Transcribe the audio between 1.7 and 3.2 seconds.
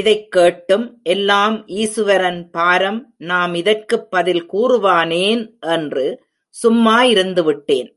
Eswaran Baaram,